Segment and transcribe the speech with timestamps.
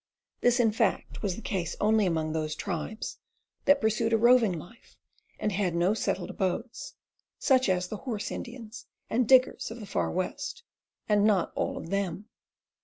[0.39, 3.19] This, in fact, was the case only among those tribes
[3.65, 4.97] that pursued a roving life
[5.37, 6.95] and had no settled abodes,
[7.37, 10.63] such as the "horse Indians" and "diggers" of the Far West—
[11.07, 12.25] and not all of them.